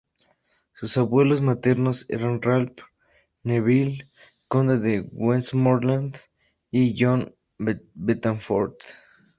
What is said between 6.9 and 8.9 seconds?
Joan Beaufort.